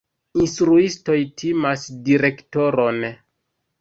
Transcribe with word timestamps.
Instruistoj 0.43 1.17
timas 1.41 1.85
direktoron. 2.09 3.03